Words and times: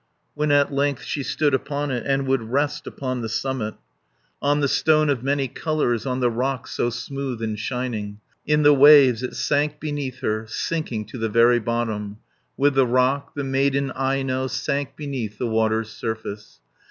When 0.33 0.49
at 0.51 0.73
length 0.73 1.03
she 1.03 1.21
stood 1.21 1.53
upon 1.53 1.91
it, 1.91 2.01
And 2.07 2.25
would 2.25 2.49
rest 2.51 2.87
upon 2.87 3.21
the 3.21 3.29
summit, 3.29 3.75
320 4.39 4.49
On 4.49 4.59
the 4.61 4.67
stone 4.67 5.09
of 5.11 5.21
many 5.21 5.47
colours, 5.47 6.07
On 6.07 6.19
the 6.19 6.31
rock 6.31 6.65
so 6.67 6.89
smooth 6.89 7.39
and 7.43 7.59
shining, 7.59 8.19
In 8.47 8.63
the 8.63 8.73
waves 8.73 9.21
it 9.21 9.35
sank 9.35 9.79
beneath 9.79 10.21
her, 10.21 10.47
Sinking 10.47 11.05
to 11.05 11.19
the 11.19 11.29
very 11.29 11.59
bottom. 11.59 12.17
With 12.57 12.73
the 12.73 12.87
rock, 12.87 13.35
the 13.35 13.43
maiden 13.43 13.91
Aino 13.91 14.47
Sank 14.47 14.95
beneath 14.95 15.37
the 15.37 15.45
water's 15.45 15.91
surface. 15.91 16.61